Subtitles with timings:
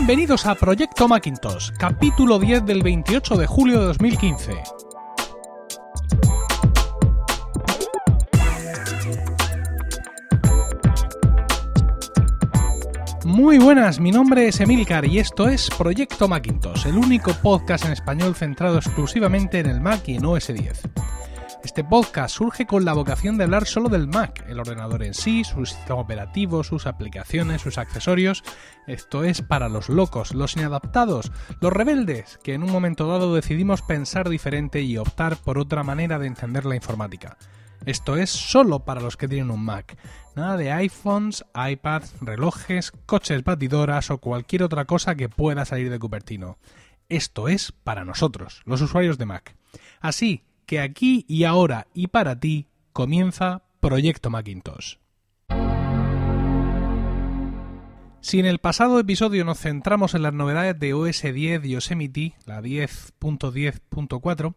[0.00, 4.62] Bienvenidos a Proyecto Macintosh, capítulo 10 del 28 de julio de 2015.
[13.26, 17.92] Muy buenas, mi nombre es Emilcar y esto es Proyecto Macintosh, el único podcast en
[17.92, 20.80] español centrado exclusivamente en el Mac y en OS 10.
[21.62, 25.44] Este podcast surge con la vocación de hablar solo del Mac, el ordenador en sí,
[25.44, 28.42] su sistema operativo, sus aplicaciones, sus accesorios.
[28.86, 33.82] Esto es para los locos, los inadaptados, los rebeldes, que en un momento dado decidimos
[33.82, 37.36] pensar diferente y optar por otra manera de entender la informática.
[37.84, 39.98] Esto es solo para los que tienen un Mac.
[40.36, 45.98] Nada de iPhones, iPads, relojes, coches batidoras o cualquier otra cosa que pueda salir de
[45.98, 46.58] Cupertino.
[47.10, 49.56] Esto es para nosotros, los usuarios de Mac.
[50.00, 54.98] Así que aquí y ahora y para ti comienza Proyecto Macintosh.
[58.20, 62.34] Si en el pasado episodio nos centramos en las novedades de OS 10 y Yosemite,
[62.46, 64.54] la 10.10.4,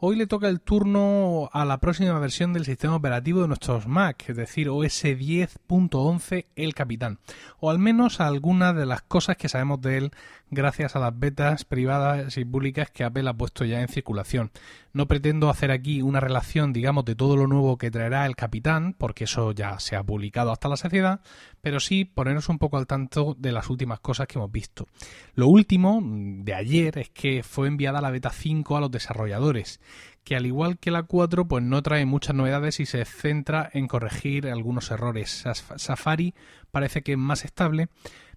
[0.00, 4.24] hoy le toca el turno a la próxima versión del sistema operativo de nuestros Mac,
[4.28, 7.18] es decir, OS 10.11 El Capitán,
[7.58, 10.10] o al menos algunas de las cosas que sabemos de él
[10.50, 14.50] gracias a las betas privadas y públicas que Apple ha puesto ya en circulación.
[14.92, 18.94] No pretendo hacer aquí una relación, digamos, de todo lo nuevo que traerá el capitán,
[18.96, 21.20] porque eso ya se ha publicado hasta la saciedad,
[21.60, 24.86] pero sí ponernos un poco al tanto de las últimas cosas que hemos visto.
[25.34, 29.80] Lo último de ayer es que fue enviada la beta 5 a los desarrolladores,
[30.24, 33.88] que al igual que la 4, pues no trae muchas novedades y se centra en
[33.88, 35.44] corregir algunos errores.
[35.76, 36.34] Safari
[36.70, 37.88] parece que es más estable,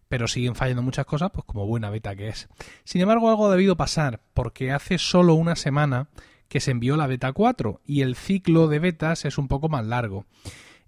[0.08, 2.50] pero siguen fallando muchas cosas, pues como buena beta que es.
[2.84, 6.10] Sin embargo, algo ha debido pasar, porque hace solo una semana
[6.48, 9.86] que se envió la beta 4 y el ciclo de betas es un poco más
[9.86, 10.26] largo.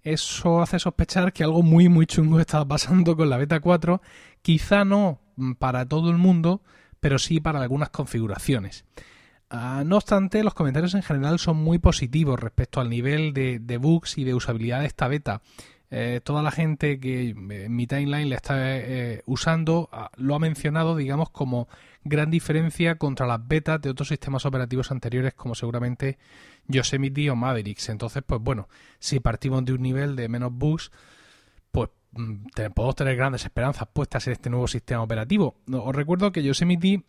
[0.02, 4.02] Eso hace sospechar que algo muy muy chungo estaba pasando con la beta 4,
[4.42, 5.20] quizá no
[5.58, 6.60] para todo el mundo,
[7.00, 8.84] pero sí para algunas configuraciones.
[9.56, 14.18] Ah, no obstante, los comentarios en general son muy positivos respecto al nivel de, bugs
[14.18, 15.42] y de usabilidad de esta beta.
[15.92, 20.40] Eh, toda la gente que en mi timeline le está eh, usando ah, lo ha
[20.40, 21.68] mencionado, digamos, como
[22.02, 26.18] gran diferencia contra las betas de otros sistemas operativos anteriores, como seguramente
[26.66, 27.90] Yosemite o Mavericks.
[27.90, 30.90] Entonces, pues bueno, si partimos de un nivel de menos bugs,
[31.70, 35.54] pues mm, podemos tener grandes esperanzas puestas en este nuevo sistema operativo.
[35.70, 37.04] Os recuerdo que Yosemite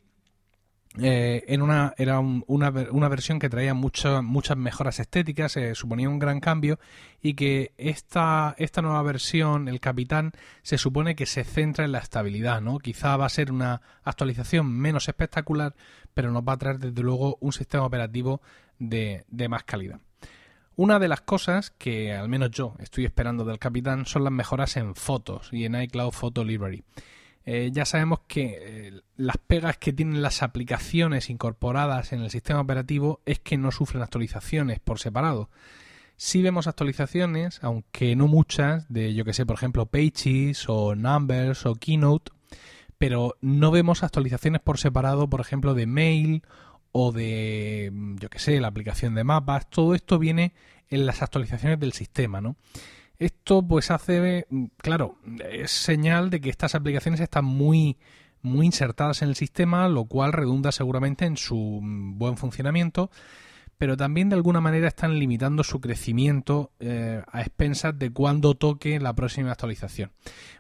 [1.01, 6.19] eh, en una, era una, una, versión que traía muchas muchas mejoras estéticas, suponía un
[6.19, 6.79] gran cambio
[7.21, 11.99] y que esta, esta nueva versión, el Capitán, se supone que se centra en la
[11.99, 12.79] estabilidad, ¿no?
[12.79, 15.75] Quizá va a ser una actualización menos espectacular,
[16.13, 18.41] pero nos va a traer desde luego un sistema operativo
[18.79, 19.99] de, de más calidad.
[20.77, 24.75] Una de las cosas que al menos yo estoy esperando del Capitán son las mejoras
[24.75, 26.83] en fotos y en iCloud Photo Library.
[27.45, 32.59] Eh, ya sabemos que eh, las pegas que tienen las aplicaciones incorporadas en el sistema
[32.59, 35.49] operativo es que no sufren actualizaciones por separado.
[36.17, 41.65] Sí vemos actualizaciones, aunque no muchas, de yo que sé, por ejemplo, Pages o Numbers
[41.65, 42.31] o Keynote,
[42.97, 46.43] pero no vemos actualizaciones por separado, por ejemplo, de Mail
[46.91, 49.69] o de, yo que sé, la aplicación de mapas.
[49.69, 50.53] Todo esto viene
[50.89, 52.55] en las actualizaciones del sistema, ¿no?
[53.17, 55.17] Esto pues hace, claro,
[55.51, 57.97] es señal de que estas aplicaciones están muy
[58.45, 63.09] muy insertadas en el sistema, lo cual redunda seguramente en su buen funcionamiento,
[63.77, 68.99] pero también de alguna manera están limitando su crecimiento eh, a expensas de cuándo toque
[68.99, 70.11] la próxima actualización.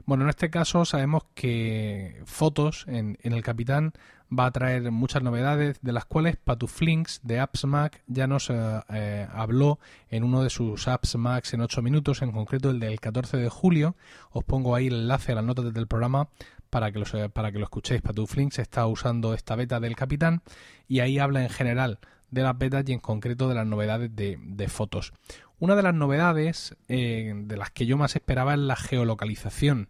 [0.05, 3.93] Bueno, en este caso sabemos que Fotos en, el Capitán
[4.37, 8.81] va a traer muchas novedades, de las cuales Patuflinks de Apps Mac ya nos eh,
[8.89, 12.99] eh, habló en uno de sus Apps Max en 8 minutos, en concreto el del
[12.99, 13.95] 14 de julio.
[14.31, 16.27] Os pongo ahí el enlace a las notas del programa
[16.69, 18.01] para que, lo, para que lo escuchéis.
[18.01, 20.41] Patuflinks está usando esta beta del Capitán
[20.87, 21.99] y ahí habla en general
[22.35, 25.13] de las betas y en concreto de las novedades de, fotos.
[25.57, 29.89] Una de las novedades eh, de las que yo más esperaba es la geolocalización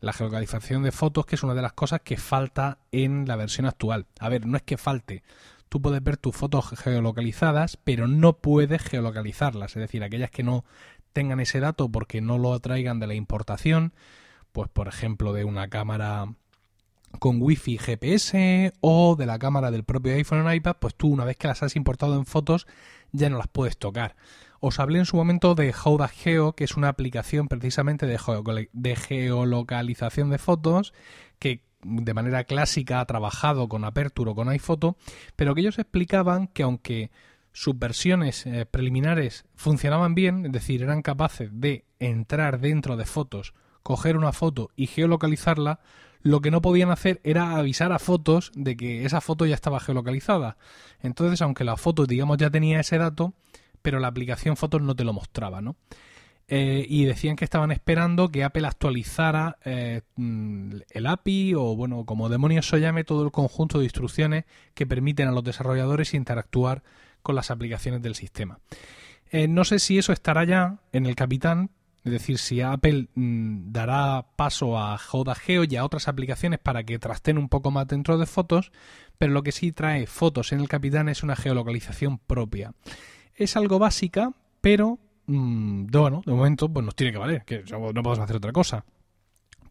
[0.00, 3.64] la geolocalización de fotos, que es una de las cosas que falta en la versión
[3.64, 4.06] actual.
[4.20, 5.22] A ver, no es que falte.
[5.70, 9.76] Tú puedes ver tus fotos geolocalizadas, pero no puedes geolocalizarlas.
[9.76, 10.66] Es decir, aquellas que no
[11.14, 13.94] tengan ese dato porque no lo traigan de la importación,
[14.52, 16.34] pues por ejemplo de una cámara
[17.18, 21.24] con wifi GPS o de la cámara del propio iPhone o iPad, pues tú una
[21.24, 22.66] vez que las has importado en fotos
[23.12, 24.16] ya no las puedes tocar.
[24.60, 30.30] Os hablé en su momento de Howda Geo, que es una aplicación precisamente de, geolocalización
[30.30, 30.94] de fotos
[31.38, 34.96] que de manera clásica ha trabajado con Aperture o con iPhoto,
[35.36, 37.10] pero que ellos explicaban que aunque
[37.52, 43.52] sus versiones eh, preliminares funcionaban bien, es decir, eran capaces de entrar dentro de fotos,
[43.82, 45.80] coger una foto y geolocalizarla,
[46.24, 49.78] lo que no podían hacer era avisar a fotos de que esa foto ya estaba
[49.78, 50.56] geolocalizada.
[51.00, 53.34] Entonces, aunque la foto, digamos, ya tenía ese dato,
[53.82, 55.76] pero la aplicación Fotos no te lo mostraba, ¿no?
[56.48, 62.06] Eh, y decían que estaban esperando que Apple actualizara eh, mm, el API o, bueno,
[62.06, 66.82] como demonios se llame, todo el conjunto de instrucciones que permiten a los desarrolladores interactuar
[67.22, 68.60] con las aplicaciones del sistema.
[69.30, 71.70] Eh, no sé si eso estará ya en el Capitán,
[72.04, 76.98] es decir, si Apple mm, dará paso a JGeo y a otras aplicaciones para que
[76.98, 78.72] trasten un poco más dentro de fotos,
[79.18, 82.74] pero lo que sí trae fotos en el Capitán es una geolocalización propia.
[83.34, 87.92] Es algo básica, pero Mm, bueno, de momento pues nos tiene que valer, que no
[87.92, 88.84] podemos hacer otra cosa.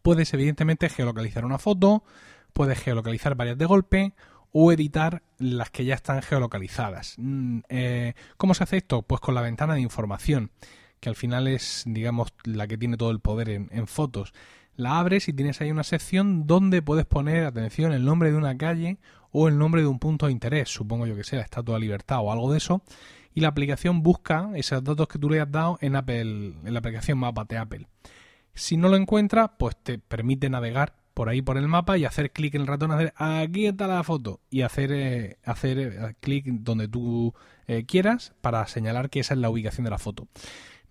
[0.02, 2.04] Puedes evidentemente geolocalizar una foto,
[2.52, 4.12] puedes geolocalizar varias de golpe
[4.52, 7.14] o editar las que ya están geolocalizadas.
[7.18, 9.02] Mm, eh, ¿Cómo se hace esto?
[9.02, 10.50] Pues con la ventana de información,
[11.04, 14.32] que al final es, digamos, la que tiene todo el poder en, fotos.
[14.74, 18.56] La abres y tienes ahí una sección donde puedes poner, atención, el nombre de una
[18.56, 18.96] calle
[19.30, 22.20] o el nombre de un punto de interés, supongo yo que sea, Estatua de Libertad
[22.22, 22.82] o algo de eso,
[23.34, 26.78] y la aplicación busca esos datos que tú le has dado en Apple, en la
[26.78, 27.86] aplicación Mapa de Apple.
[28.54, 32.32] Si no lo encuentra, pues te permite navegar por ahí por el mapa y hacer
[32.32, 36.46] clic en el ratón, hacer aquí está la foto y hacer, eh, hacer eh, clic
[36.46, 37.34] donde tú
[37.66, 40.28] eh, quieras para señalar que esa es la ubicación de la foto.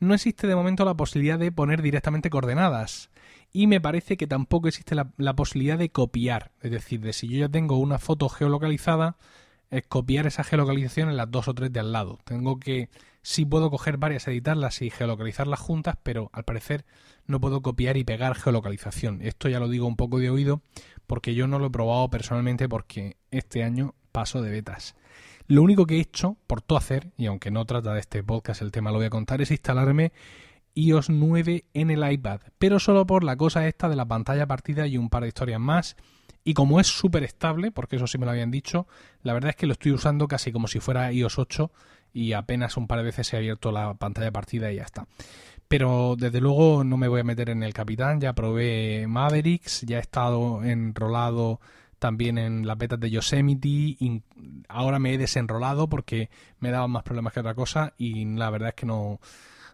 [0.04, 3.10] No existe de momento la posibilidad de poner directamente coordenadas
[3.54, 7.38] y me parece que tampoco existe la, posibilidad de copiar, es decir, de si yo
[7.40, 9.16] ya tengo una foto geolocalizada,
[9.70, 12.20] es copiar esa geolocalización en las dos o tres de al lado.
[12.26, 12.90] Tengo que,
[13.22, 16.84] sí puedo coger varias, editarlas y geolocalizarlas juntas, pero al parecer
[17.26, 19.22] no puedo copiar y pegar geolocalización.
[19.22, 20.62] Esto ya lo digo un poco de oído
[21.08, 24.96] porque yo no lo he probado personalmente porque este año paso de betas.
[25.48, 28.62] Lo único que he hecho, por todo hacer, y aunque no trata de este podcast
[28.62, 30.12] el tema lo voy a contar, es instalarme
[30.75, 34.88] iOS 9 en el iPad, pero solo por la cosa esta de la pantalla partida
[34.88, 35.95] y un par de historias más
[36.44, 38.88] y como es súper estable, porque eso sí me lo habían dicho,
[39.22, 41.72] la verdad es que lo estoy usando casi como si fuera iOS 8
[42.13, 45.07] y apenas un par de veces he abierto la pantalla partida y ya está.
[45.68, 49.98] Pero desde luego no me voy a meter en el capitán, ya probé Mavericks, ya
[49.98, 51.60] he estado enrolado
[52.04, 54.22] también en las betas de Yosemite, y
[54.68, 56.30] ahora me he desenrolado porque
[56.60, 59.22] me daban más problemas que otra cosa y la verdad es que no,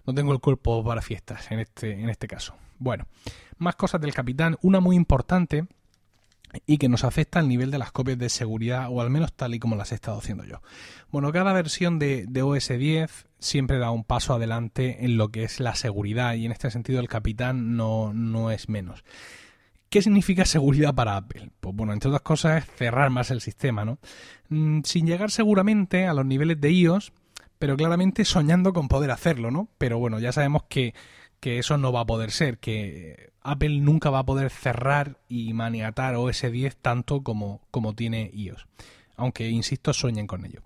[0.06, 2.54] no tengo el cuerpo para fiestas en este, en este caso.
[2.78, 3.08] Bueno,
[3.58, 5.66] más cosas del capitán, una muy importante
[6.68, 9.56] y que nos afecta al nivel de las copias de seguridad o al menos tal
[9.56, 10.62] y como las he estado haciendo yo.
[11.12, 15.60] Bueno, cada versión de, OS 10 siempre da un paso adelante en lo que es
[15.60, 19.04] la seguridad y en este sentido el capitán no, no es menos.
[19.90, 21.50] ¿Qué significa seguridad para Apple?
[21.60, 23.98] Pues bueno, entre otras cosas cerrar más el sistema, ¿no?
[24.50, 27.12] Mm, sin llegar seguramente a los niveles de iOS,
[27.58, 29.68] pero claramente soñando con poder hacerlo, ¿no?
[29.78, 30.94] Pero bueno, ya sabemos que
[31.40, 35.54] que eso no va a poder ser, que Apple nunca va a poder cerrar y
[35.54, 38.68] maniatar OS 10 tanto como, como tiene iOS.
[39.16, 40.62] Aunque, insisto, sueñen con ello.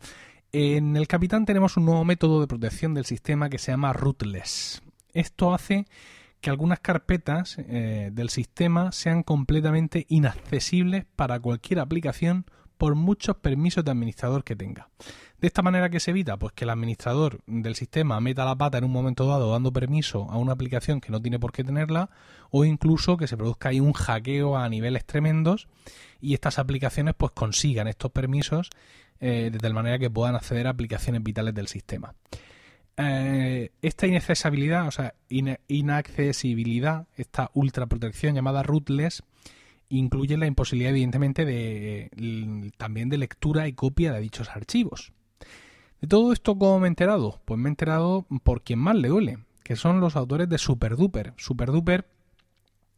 [0.52, 4.84] En el Capitán tenemos un nuevo método de protección del sistema que se llama rootless.
[5.14, 5.86] Esto hace
[6.44, 12.46] que algunas carpetas eh, del sistema sean completamente inaccesibles para cualquier aplicación
[12.78, 14.90] por muchos permisos de administrador que tenga.
[15.40, 18.78] De esta manera que se evita, pues que el administrador del sistema meta la pata
[18.78, 22.10] en un momento dado dando permiso a una aplicación que no tiene por qué tenerla,
[22.52, 25.70] o incluso que se produzca ahí un hackeo a niveles tremendos
[26.20, 28.70] y estas aplicaciones pues consigan estos permisos
[29.22, 32.16] eh, de tal manera que puedan acceder a aplicaciones vitales del sistema.
[32.98, 35.16] Eh, esta inaccesibilidad, o sea,
[35.68, 39.24] inaccesibilidad, esta ultra protección llamada rootless,
[39.90, 45.14] incluye la imposibilidad, evidentemente, de, también de lectura y copia de dichos archivos.
[46.02, 47.40] De todo esto, ¿cómo me he enterado?
[47.46, 51.34] Pues me he enterado por quien más le duele, que son los autores de SuperDuper.
[51.38, 52.08] SuperDuper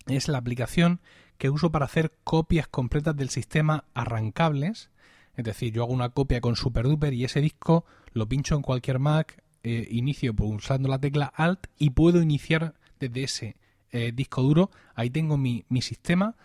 [0.07, 0.99] es la aplicación
[1.37, 4.89] que uso para hacer copias completas del sistema arrancables.
[5.35, 8.99] Es decir, yo hago una copia con SuperDuper y ese disco lo pincho en cualquier
[8.99, 13.57] Mac, eh, inicio pulsando la tecla Alt y puedo iniciar desde ese
[13.91, 14.69] eh, disco duro.
[14.93, 16.35] Ahí tengo mi, mi sistema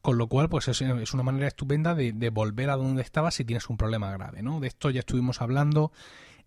[0.00, 3.68] con lo cual, pues es, una manera estupenda de, volver a donde estabas si tienes
[3.68, 4.58] un problema grave, ¿no?
[4.58, 5.92] De esto ya estuvimos hablando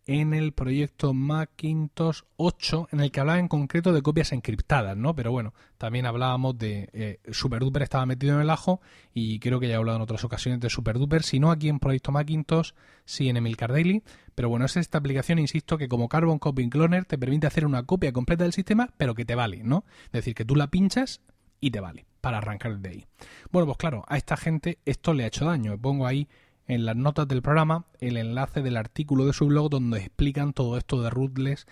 [0.05, 5.15] en el proyecto Macintosh 8, en el que hablaba en concreto de copias encriptadas, ¿no?
[5.15, 8.81] Pero bueno, también hablábamos de eh, SuperDuper estaba metido en el ajo
[9.13, 11.79] y creo que ya he hablado en otras ocasiones de SuperDuper, si no aquí en
[11.79, 12.71] Proyecto Macintosh,
[13.05, 14.03] sí en Emil Daily,
[14.35, 17.83] pero bueno, es esta aplicación, insisto, que como Carbon Copy Cloner te permite hacer una
[17.83, 19.85] copia completa del sistema, pero que te vale, ¿no?
[20.05, 21.21] Es decir, que tú la pinchas
[21.59, 23.05] y te vale para arrancar de ahí.
[23.51, 25.77] Bueno, pues claro, a esta gente esto le ha hecho daño.
[25.77, 26.27] Pongo ahí
[26.67, 30.77] en las notas del programa el enlace del artículo de su blog donde explican todo
[30.77, 31.65] esto de rootless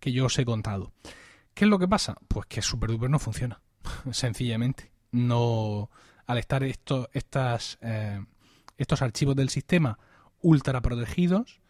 [0.00, 0.92] que yo os he contado.
[1.54, 2.16] ¿Qué es lo que pasa?
[2.28, 3.60] Pues que SuperDuper no funciona,
[4.10, 4.90] sencillamente.
[5.10, 5.90] No
[6.26, 6.74] al estar eh,
[8.76, 9.98] estos archivos del sistema
[10.40, 11.60] ultra protegidos,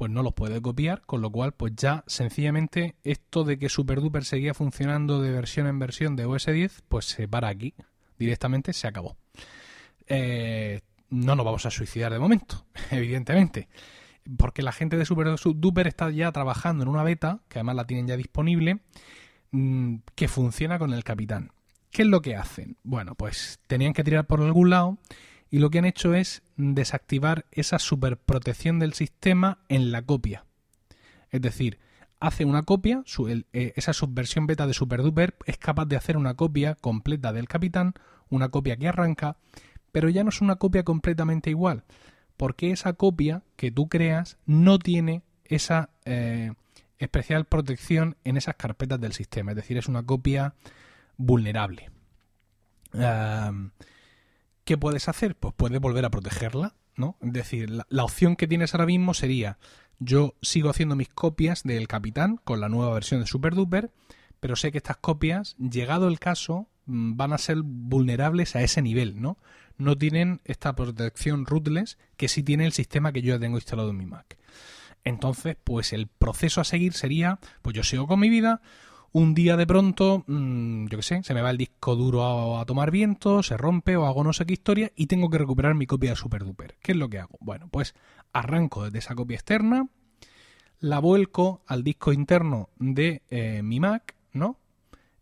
[0.00, 4.24] pues no los puede copiar, con lo cual pues ya sencillamente esto de que SuperDuper
[4.24, 7.74] seguía funcionando de versión en versión de OS 10, pues se para aquí,
[8.18, 9.18] directamente se acabó.
[10.06, 10.80] Eh,
[11.10, 13.68] no nos vamos a suicidar de momento, evidentemente,
[14.38, 18.06] porque la gente de SuperDuper está ya trabajando en una beta, que además la tienen
[18.06, 18.78] ya disponible,
[19.50, 21.52] mm, que funciona con el capitán.
[21.90, 22.78] ¿Qué es lo que hacen?
[22.84, 24.96] Bueno, pues tenían que tirar por algún lado
[25.50, 30.44] y lo que han hecho es desactivar esa superprotección del sistema en la copia.
[31.30, 31.78] Es decir,
[32.20, 36.76] hace una copia, eh, esa subversión beta de SuperDuper es capaz de hacer una copia
[36.76, 37.94] completa del capitán,
[38.28, 39.36] una copia que arranca,
[39.90, 41.84] pero ya no es una copia completamente igual,
[42.36, 46.52] porque esa copia que tú creas no tiene esa eh,
[46.98, 50.54] especial protección en esas carpetas del sistema, es decir, es una copia
[51.16, 51.90] vulnerable.
[54.70, 55.34] ¿Qué puedes hacer?
[55.34, 57.16] Pues puedes volver a protegerla, ¿no?
[57.20, 59.58] Es decir, la, opción que tienes ahora mismo sería
[59.98, 63.90] yo sigo haciendo mis copias del Capitán con la nueva versión de Super Duper,
[64.38, 68.80] pero sé que estas copias, llegado el caso, mm, van a ser vulnerables a ese
[68.80, 69.38] nivel, ¿no?
[69.76, 73.90] No tienen esta protección rootless que sí tiene el sistema que yo ya tengo instalado
[73.90, 74.38] en mi Mac.
[75.02, 78.62] Entonces, pues el proceso a seguir sería, pues yo sigo con mi vida,
[79.12, 82.64] un día de pronto, mm, yo qué sé, se me va el disco duro a,
[82.64, 85.86] tomar viento, se rompe o hago no sé qué historia y tengo que recuperar mi
[85.86, 86.76] copia de Super Duper.
[86.80, 87.36] ¿Qué es lo que hago?
[87.40, 87.94] Bueno, pues
[88.32, 89.88] arranco desde esa copia externa,
[90.78, 94.58] la vuelco al disco interno de eh, mi Mac, ¿no?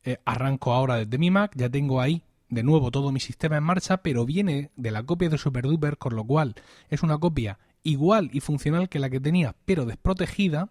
[0.05, 3.65] Eh, arranco ahora desde mi Mac, ya tengo ahí de nuevo todo mi sistema en
[3.65, 6.55] marcha, pero viene de la copia de Super Duper, con lo cual
[6.89, 10.71] es una copia igual y funcional que la que tenía, pero desprotegida,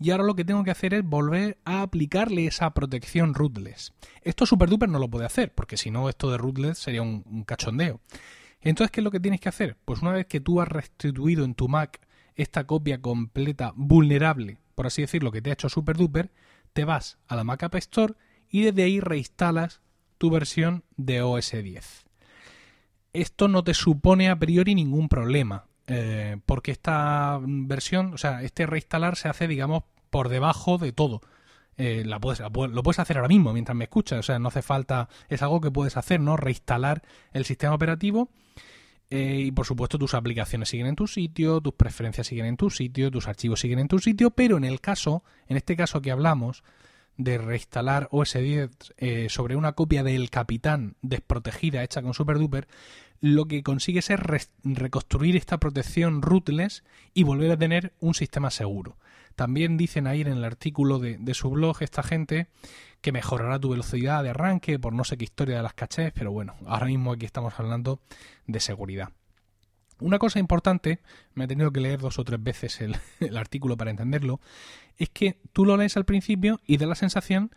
[0.00, 3.94] y ahora lo que tengo que hacer es volver a aplicarle esa protección rootless.
[4.22, 8.00] Esto SuperDuper no lo puede hacer, porque si no esto de rootless sería un, cachondeo.
[8.60, 9.76] Entonces, ¿qué es lo que tienes que hacer?
[9.84, 12.00] Pues una vez que tú has restituido en tu Mac
[12.34, 16.30] esta copia completa vulnerable, por así decirlo, que te ha hecho SuperDuper,
[16.72, 18.14] te vas a la Mac App Store
[18.48, 19.80] y desde ahí reinstalas
[20.18, 22.04] tu versión de OS 10.
[23.12, 25.67] Esto no te supone a priori ningún problema.
[25.88, 31.22] Eh, porque esta versión, o sea, este reinstalar se hace, digamos, por debajo de todo.
[31.78, 34.62] Eh, la puedes, lo puedes hacer ahora mismo mientras me escuchas, o sea, no hace
[34.62, 36.36] falta, es algo que puedes hacer, ¿no?
[36.36, 37.02] Reinstalar
[37.32, 38.30] el sistema operativo
[39.10, 42.68] eh, y por supuesto tus aplicaciones siguen en tu sitio, tus preferencias siguen en tu
[42.68, 46.10] sitio, tus archivos siguen en tu sitio, pero en el caso, en este caso que
[46.10, 46.64] hablamos
[47.16, 48.70] de reinstalar OS 10
[49.28, 52.66] sobre una copia del Capitán desprotegida hecha con SuperDuper,
[53.20, 54.10] lo que consigue es
[54.62, 56.84] reconstruir esta protección rootless
[57.14, 58.96] y volver a tener un sistema seguro.
[59.34, 62.48] También dicen ahí en el artículo de, su blog esta gente
[63.00, 66.32] que mejorará tu velocidad de arranque por no sé qué historia de las cachés, pero
[66.32, 68.00] bueno, ahora mismo aquí estamos hablando
[68.46, 69.10] de seguridad.
[70.00, 71.00] Una cosa importante,
[71.34, 72.96] me he tenido que leer dos o tres veces el,
[73.36, 74.40] artículo para entenderlo,
[74.96, 77.52] es que tú lo lees al principio y da la sensación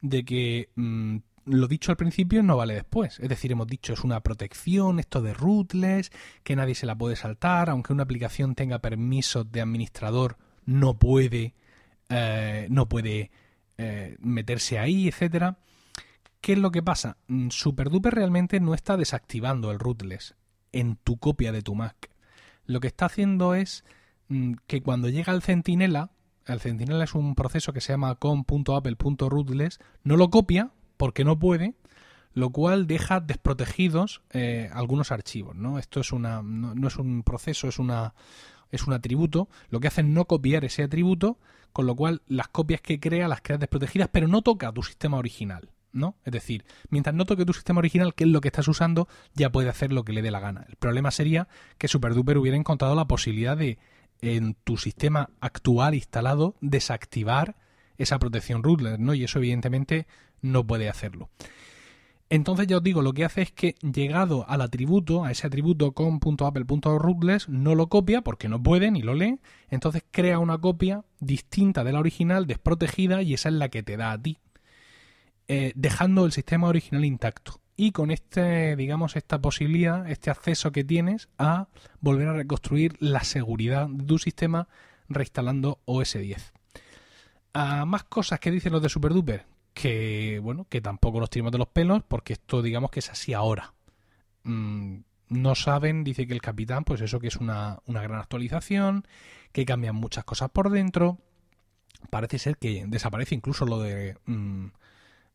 [0.00, 3.18] de que mm, lo dicho al principio no vale después.
[3.20, 6.10] Es decir, hemos dicho es una protección, esto de rootless,
[6.42, 11.54] que nadie se la puede saltar, aunque una aplicación tenga permisos de administrador, no puede,
[12.08, 13.30] eh, no puede
[13.78, 15.58] eh, meterse ahí, etcétera.
[16.40, 17.16] ¿Qué es lo que pasa?
[17.28, 20.34] Mm, SuperDuper realmente no está desactivando el rootless
[20.72, 22.10] en tu copia de tu Mac.
[22.66, 23.84] Lo que está haciendo es
[24.28, 26.10] mm, que cuando llega el Centinela,
[26.46, 31.74] el Centinela es un proceso que se llama com.apple.rootless, no lo copia, porque no puede,
[32.32, 35.54] lo cual deja desprotegidos eh, algunos archivos.
[35.56, 35.78] ¿no?
[35.78, 38.14] Esto es una, no, es un proceso, es una
[38.70, 41.38] es un atributo, lo que hace es no copiar ese atributo,
[41.72, 45.16] con lo cual las copias que crea las crea desprotegidas, pero no toca tu sistema
[45.16, 45.70] original.
[45.92, 46.16] ¿no?
[46.24, 49.52] Es decir, mientras no toque tu sistema original, que es lo que estás usando, ya
[49.52, 50.66] puede hacer lo que le dé la gana.
[50.68, 51.46] El problema sería
[51.78, 53.78] que SuperDuper hubiera encontrado la posibilidad de,
[54.20, 57.56] en tu sistema actual instalado, desactivar
[57.96, 59.14] esa protección rootless, ¿no?
[59.14, 60.08] Y eso evidentemente
[60.44, 61.30] no puede hacerlo.
[62.30, 65.92] Entonces ya os digo, lo que hace es que llegado al atributo, a ese atributo
[65.92, 71.84] con.apple.rootless, no lo copia porque no puede ni lo lee, entonces crea una copia distinta
[71.84, 74.38] de la original, desprotegida, y esa es la que te da a ti,
[75.48, 77.60] eh, dejando el sistema original intacto.
[77.76, 81.68] Y con este, digamos, esta posibilidad, este acceso que tienes a
[82.00, 84.68] volver a reconstruir la seguridad de tu sistema
[85.08, 86.52] reinstalando OS 10.
[87.52, 91.58] A más cosas que dicen los de SuperDuper, que bueno, que tampoco nos tiramos de
[91.58, 93.74] los pelos porque esto digamos que es así ahora.
[94.44, 99.06] Mm, no saben, dice que el capitán, pues eso que es una, una gran actualización,
[99.52, 101.18] que cambian muchas cosas por dentro.
[102.10, 104.66] Parece ser que desaparece incluso lo de mm,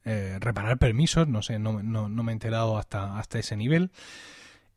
[0.06, 3.92] eh, reparar permisos, no sé, no, me he enterado hasta, hasta ese nivel.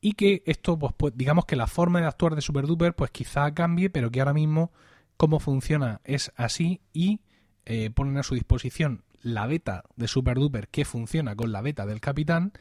[0.00, 3.54] Y que esto, pues, pues, digamos que la forma de actuar de SuperDuper, pues quizá
[3.54, 4.72] cambie, pero que ahora mismo
[5.16, 7.20] cómo funciona es así y
[7.66, 12.00] eh, ponen a su disposición la beta de SuperDuper que funciona con la beta del
[12.00, 12.52] Capitán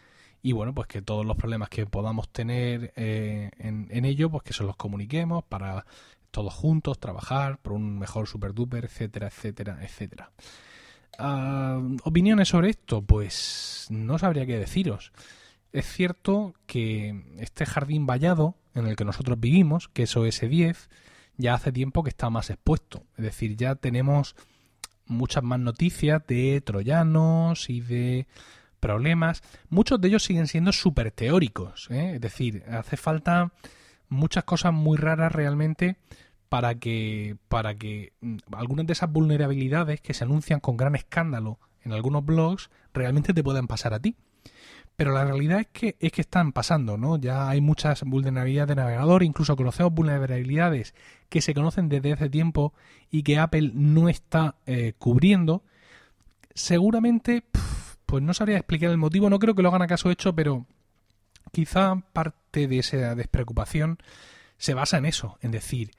[0.43, 4.53] y bueno, pues que todos los problemas que podamos tener eh, en, ello, pues que
[4.53, 5.85] se los comuniquemos para
[6.31, 10.31] todos juntos trabajar por un mejor super duper, etcétera, etcétera, etcétera.
[11.19, 13.03] Ah, ¿Opiniones sobre esto?
[13.03, 15.11] Pues no sabría qué deciros.
[15.73, 20.89] Es cierto que este jardín vallado en el que nosotros vivimos, que es OS 10,
[21.37, 23.03] ya hace tiempo que está más expuesto.
[23.17, 24.35] Es decir, ya tenemos
[25.11, 28.27] muchas más noticias de troyanos y de
[28.79, 29.43] problemas.
[29.69, 31.87] Muchos de ellos siguen siendo súper teóricos.
[31.91, 32.13] ¿eh?
[32.15, 33.51] Es decir, hace falta
[34.09, 35.97] muchas cosas muy raras realmente
[36.49, 41.59] para que, para que mm, algunas de esas vulnerabilidades que se anuncian con gran escándalo
[41.83, 44.17] en algunos blogs realmente te puedan pasar a ti.
[45.01, 47.17] Pero la realidad es que, es que están pasando, ¿no?
[47.17, 50.93] Ya hay muchas vulnerabilidades de navegador, incluso conocemos vulnerabilidades
[51.27, 52.75] que se conocen desde hace tiempo
[53.09, 55.63] y que Apple no está eh, cubriendo.
[56.53, 57.43] Seguramente,
[58.05, 60.67] pues no sabría explicar el motivo, no creo que lo hagan a caso hecho, pero
[61.51, 63.97] quizá parte de esa despreocupación
[64.59, 65.89] se basa en eso, en decir,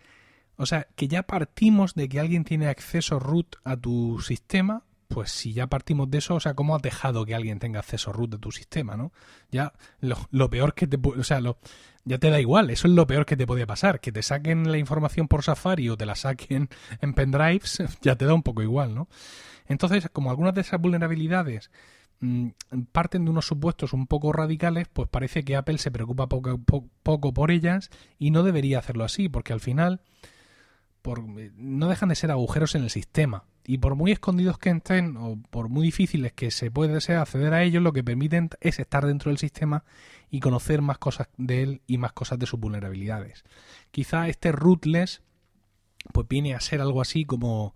[0.56, 5.31] o sea, que ya partimos de que alguien tiene acceso root a tu sistema, pues
[5.31, 8.35] si ya partimos de eso, o sea, ¿cómo has dejado que alguien tenga acceso root
[8.35, 9.12] a tu sistema, no?
[9.50, 11.59] Ya lo, peor que te o sea, lo,
[12.04, 14.71] ya te da igual, eso es lo peor que te puede pasar, que te saquen
[14.71, 16.69] la información por Safari o te la saquen
[17.00, 19.09] en pendrives, ya te da un poco igual, ¿no?
[19.66, 21.71] Entonces, como algunas de esas vulnerabilidades
[22.23, 22.50] Mm,
[22.92, 27.50] parten de unos supuestos un poco radicales, pues parece que Apple se preocupa poco por
[27.50, 30.02] ellas y no debería hacerlo así, porque al final
[31.02, 33.44] por, no dejan de ser agujeros en el sistema.
[33.64, 37.54] Y por muy escondidos que estén o por muy difíciles que se puede ser acceder
[37.54, 39.85] a ellos, lo que permiten es estar dentro del sistema
[40.31, 43.44] y conocer más cosas de él y más cosas de sus vulnerabilidades.
[43.90, 45.22] Quizá este rootless
[46.12, 47.74] pues viene a ser algo así como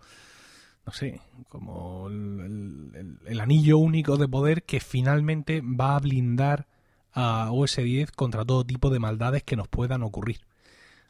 [0.87, 6.69] no sé, como el, anillo único de poder que finalmente va a blindar
[7.13, 10.43] a OS 10 contra todo tipo de maldades que nos puedan ocurrir.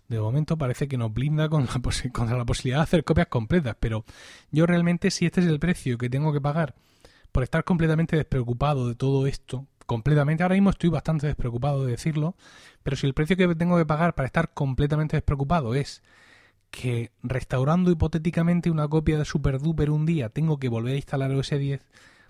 [0.08, 1.72] De momento parece que nos blinda con la
[2.12, 4.04] contra la posibilidad de hacer copias completas, pero
[4.50, 6.74] yo realmente si este es el precio que tengo que pagar
[7.32, 12.34] por estar completamente despreocupado de todo esto, completamente, ahora mismo estoy bastante despreocupado de decirlo,
[12.82, 16.02] pero si el precio que tengo que pagar para estar completamente despreocupado es
[16.70, 21.30] que restaurando hipotéticamente una copia de Super Duper un día tengo que volver a instalar
[21.32, 21.86] OS 10,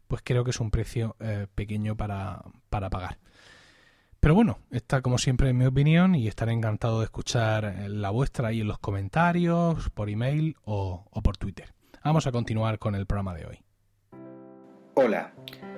[0.06, 3.18] pues creo que es un precio eh, pequeño para, para pagar.
[4.26, 8.48] Pero bueno, está como siempre en mi opinión y estaré encantado de escuchar la vuestra
[8.48, 11.72] ahí en los comentarios, por email o, o por Twitter.
[12.02, 13.58] Vamos a continuar con el programa de hoy.
[14.94, 15.32] Hola,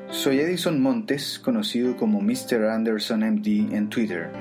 [0.08, 2.70] soy Edison Montes, conocido como Mr.
[2.70, 4.32] Anderson MD en Twitter.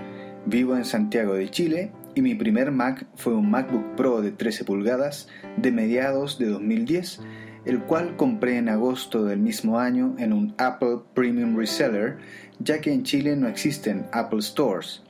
[0.45, 4.63] Vivo en Santiago de Chile y mi primer Mac fue un MacBook Pro de 13
[4.63, 7.19] pulgadas de mediados de 2010,
[7.65, 12.17] el cual compré en agosto del mismo año en un Apple Premium Reseller,
[12.59, 15.01] ya que en Chile no existen Apple Stores.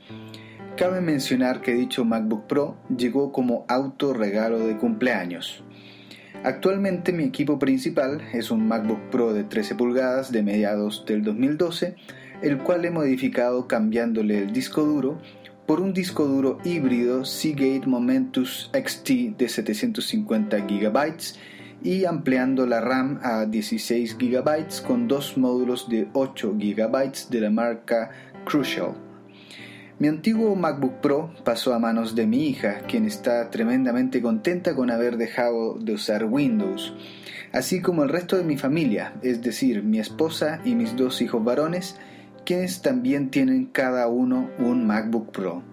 [0.76, 5.64] Cabe mencionar que dicho MacBook Pro llegó como auto regalo de cumpleaños.
[6.44, 11.96] Actualmente mi equipo principal es un MacBook Pro de 13 pulgadas de mediados del 2012,
[12.42, 15.18] el cual he modificado cambiándole el disco duro
[15.66, 21.16] por un disco duro híbrido Seagate Momentus XT de 750 GB
[21.82, 27.50] y ampliando la RAM a 16 GB con dos módulos de 8 GB de la
[27.50, 28.10] marca
[28.44, 28.94] Crucial.
[29.98, 34.90] Mi antiguo MacBook Pro pasó a manos de mi hija, quien está tremendamente contenta con
[34.90, 36.94] haber dejado de usar Windows,
[37.52, 41.42] así como el resto de mi familia, es decir, mi esposa y mis dos hijos
[41.44, 41.96] varones,
[42.44, 45.64] quienes también tienen cada uno un MacBook Pro.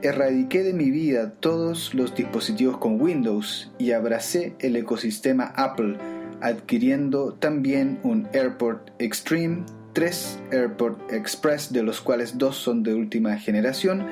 [0.00, 5.98] Erradiqué de mi vida todos los dispositivos con Windows y abracé el ecosistema Apple,
[6.40, 13.36] adquiriendo también un AirPort Extreme, tres AirPort Express, de los cuales dos son de última
[13.38, 14.06] generación,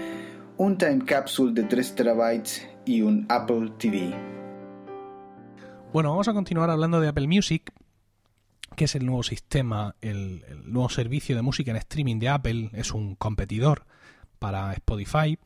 [0.57, 2.43] un Time Capsule de 3 TB
[2.85, 4.13] y un Apple TV.
[5.93, 7.73] Bueno, vamos a continuar hablando de Apple Music,
[8.75, 12.93] que es el nuevo sistema, el, nuevo servicio de música en streaming de Apple, es
[12.93, 13.87] un competidor
[14.41, 15.39] para Spotify.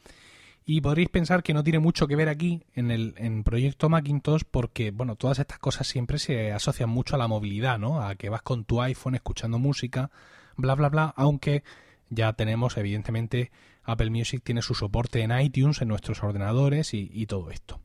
[0.72, 4.42] Y podréis pensar que no tiene mucho que ver aquí en el en proyecto Macintosh
[4.48, 8.00] porque, bueno, todas estas cosas siempre se asocian mucho a la movilidad, ¿no?
[8.00, 10.12] A que vas con tu iPhone escuchando música,
[10.56, 11.64] bla, bla, bla, aunque
[12.09, 13.50] ya tenemos, evidentemente,
[13.83, 17.80] Apple Music tiene su soporte en iTunes, en nuestros ordenadores y, todo esto.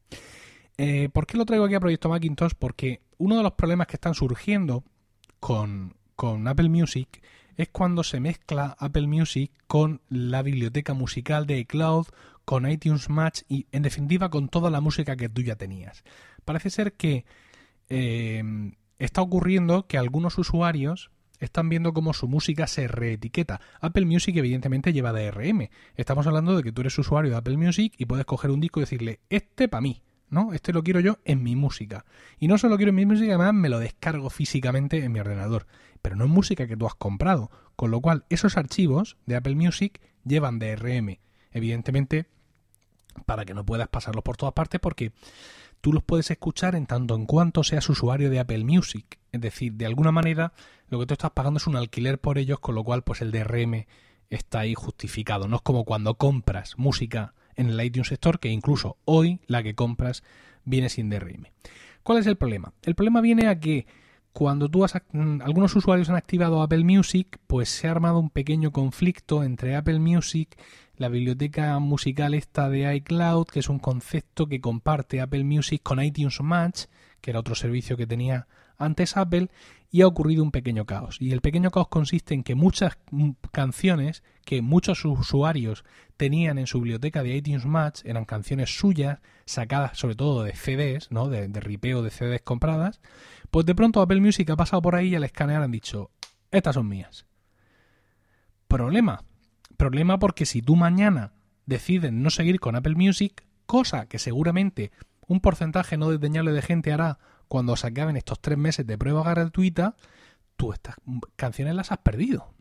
[0.77, 2.53] Eh, ¿Por qué lo traigo aquí a Proyecto Macintosh?
[2.53, 4.83] Porque uno de los problemas que están surgiendo
[5.39, 7.19] con, con Apple Music
[7.57, 12.07] es cuando se mezcla Apple Music con la biblioteca musical de iCloud,
[12.45, 16.03] con iTunes Match y en definitiva con toda la música que tú ya tenías.
[16.45, 17.25] Parece ser que
[17.89, 18.43] eh,
[18.99, 23.61] está ocurriendo que algunos usuarios están viendo cómo su música se reetiqueta.
[23.81, 25.69] Apple Music evidentemente lleva DRM.
[25.95, 28.79] Estamos hablando de que tú eres usuario de Apple Music y puedes coger un disco
[28.79, 30.53] y decirle, este para mí, ¿no?
[30.53, 32.05] Este lo quiero yo en mi música.
[32.39, 35.67] Y no solo quiero en mi música, además me lo descargo físicamente en mi ordenador.
[36.01, 37.49] Pero no es música que tú has comprado.
[37.75, 41.19] Con lo cual, esos archivos de Apple Music llevan DRM.
[41.51, 42.27] Evidentemente,
[43.25, 45.11] para que no puedas pasarlos por todas partes, porque
[45.81, 49.19] tú los puedes escuchar en tanto en cuanto seas usuario de Apple Music.
[49.31, 50.53] Es decir, de alguna manera,
[50.89, 53.31] lo que tú estás pagando es un alquiler por ellos, con lo cual, pues el
[53.31, 53.85] DRM
[54.29, 55.47] está ahí justificado.
[55.47, 59.75] No es como cuando compras música en el iTunes Store, que incluso hoy la que
[59.75, 60.23] compras
[60.63, 61.47] viene sin DRM.
[62.03, 62.73] ¿Cuál es el problema?
[62.83, 63.87] El problema viene a que
[64.35, 68.29] cuando tú has, mm, algunos usuarios han activado Apple Music, pues se ha armado un
[68.29, 70.57] pequeño conflicto entre Apple Music,
[70.97, 76.01] la biblioteca musical esta de iCloud, que es un concepto que comparte Apple Music con
[76.01, 76.85] iTunes Match,
[77.21, 79.49] que era otro servicio que tenía antes Apple,
[79.91, 81.17] y ha ocurrido un pequeño caos.
[81.21, 82.97] Y el pequeño caos consiste en que muchas
[83.51, 85.85] canciones que muchos usuarios
[86.17, 91.11] tenían en su biblioteca de iTunes Match eran canciones suyas, sacadas sobre todo de CDs,
[91.11, 91.29] ¿no?
[91.29, 92.99] de, de ripeo de CDs compradas,
[93.51, 96.11] pues de pronto Apple Music ha pasado por ahí y al escanear han dicho,
[96.51, 97.25] estas son mías.
[98.67, 99.23] Problema.
[99.77, 101.33] Problema porque si tú mañana
[101.65, 104.91] decides no seguir con Apple Music, cosa que seguramente
[105.27, 109.23] un porcentaje no desdeñable de gente hará cuando se acaben estos tres meses de prueba
[109.23, 109.95] gratuita,
[110.55, 110.95] tú estas
[111.35, 112.53] canciones las has perdido.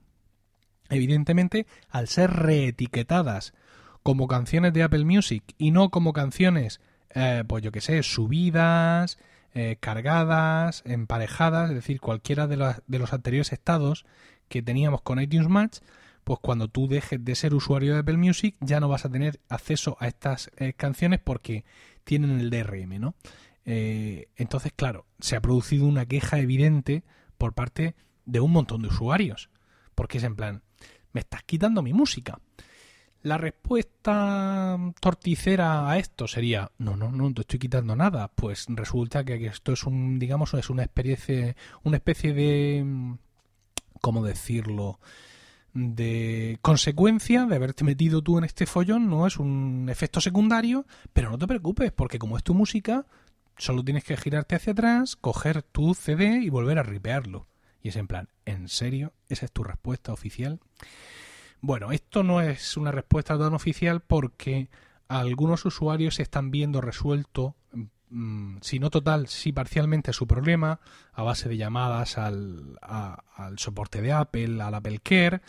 [0.91, 3.55] Evidentemente, al ser reetiquetadas
[4.03, 6.81] como canciones de Apple Music y no como canciones,
[7.15, 9.19] eh, pues yo que sé, subidas,
[9.55, 14.05] eh, cargadas, emparejadas, es decir, cualquiera de, de los anteriores estados
[14.49, 15.79] que teníamos con iTunes Match,
[16.25, 19.41] pues cuando tú dejes de ser usuario de Apple Music ya no vas a tener
[19.49, 21.65] acceso a estas eh, canciones porque
[22.05, 23.15] tienen el DRM, ¿no?
[23.67, 27.03] Eh, entonces, claro, se ha producido una queja evidente
[27.39, 27.95] por parte
[28.27, 29.51] de un montón de usuarios.
[29.95, 30.63] Porque es en plan,
[31.13, 32.41] me estás quitando mi música.
[33.23, 38.29] La respuesta torticera a esto sería, no, no, no te estoy quitando nada.
[38.29, 43.17] Pues resulta que esto es un, digamos, es una especie, una especie de,
[44.01, 44.99] ¿cómo decirlo?
[45.75, 51.31] De consecuencia de haberte metido tú en este follón, no es un efecto secundario, pero
[51.31, 53.07] no te preocupes, porque como es tu música,
[53.59, 57.49] solo tienes que girarte hacia atrás, coger tu CD y volver a ripearlo.
[57.83, 59.13] Y es en plan, ¿en serio?
[59.29, 60.61] ¿Esa es tu respuesta oficial?
[61.61, 64.71] Bueno, esto no es una respuesta tan oficial porque
[65.09, 67.57] algunos usuarios están viendo resuelto,
[68.15, 70.81] mm, si no total, si parcialmente su problema,
[71.13, 75.41] a base de llamadas al, al soporte de Apple, al Apple Care.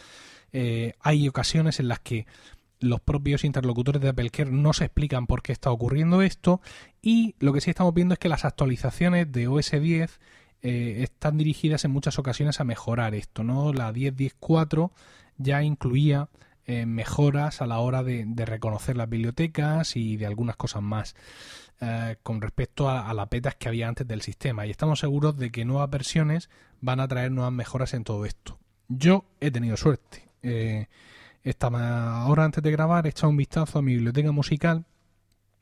[0.52, 2.26] Eh, hay ocasiones en las que
[2.80, 6.62] los propios interlocutores de AppleCare no se explican por qué está ocurriendo esto
[7.02, 10.20] y lo que sí estamos viendo es que las actualizaciones de OS 10
[10.62, 13.74] eh, están dirigidas en muchas ocasiones a mejorar esto, ¿no?
[13.74, 14.92] La 10.10.4
[15.38, 16.30] ya incluía
[16.66, 21.16] eh, mejoras a la hora de, reconocer las bibliotecas y de algunas cosas más
[21.82, 25.52] eh, con respecto a, las betas que había antes del sistema y estamos seguros de
[25.52, 26.50] que nuevas versiones
[26.82, 28.60] van a traer nuevas mejoras en todo esto.
[28.88, 30.30] Yo he tenido suerte.
[31.44, 31.68] Esta,
[32.22, 34.86] ahora antes de grabar he echado un vistazo a mi biblioteca musical.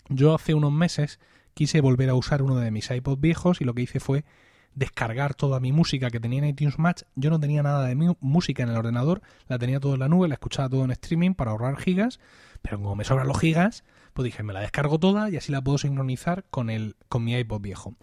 [0.10, 1.20] Yo hace unos meses
[1.54, 4.24] quise volver a usar uno de mis iPods viejos y lo que hice fue
[4.76, 7.04] descargar toda mi música que tenía en iTunes Match.
[7.16, 10.10] Yo no tenía nada de mi música en el ordenador, la tenía todo en la
[10.10, 12.20] nube, la escuchaba todo en streaming para ahorrar gigas,
[12.62, 15.62] pero como me sobran los gigas, pues dije, me la descargo toda y así la
[15.62, 17.96] puedo sincronizar con, el, con mi iPod viejo.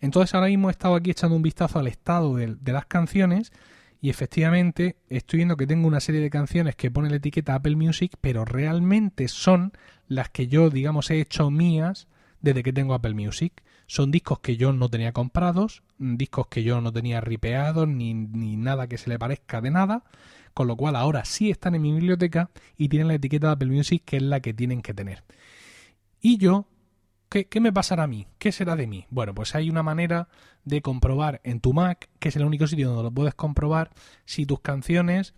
[0.00, 3.52] Entonces ahora mismo he estado aquí echando un vistazo al estado de, las canciones
[4.00, 7.76] y efectivamente estoy viendo que tengo una serie de canciones que pone la etiqueta Apple
[7.76, 9.72] Music, pero realmente son
[10.08, 12.08] las que yo, digamos, he hecho mías
[12.40, 13.62] desde que tengo Apple Music.
[13.86, 18.56] Son discos que yo no tenía comprados, discos que yo no tenía ripeados, ni, ni
[18.56, 20.04] nada que se le parezca de nada,
[20.54, 23.70] con lo cual ahora sí están en mi biblioteca y tienen la etiqueta de Apple
[23.70, 25.24] Music, que es la que tienen que tener.
[26.20, 26.66] Y yo
[27.30, 28.26] ¿Qué, me pasará a mí?
[28.38, 29.06] ¿Qué será de mí?
[29.08, 30.26] Bueno, pues hay una manera
[30.64, 33.90] de comprobar en tu Mac, que es el único sitio donde lo puedes comprobar,
[34.24, 35.32] si tus canciones,